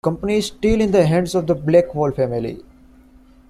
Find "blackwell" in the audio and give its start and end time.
1.53-2.11